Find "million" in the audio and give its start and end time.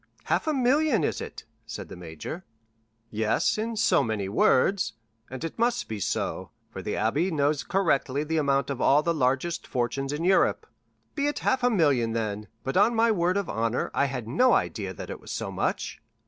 0.55-1.03, 11.69-12.13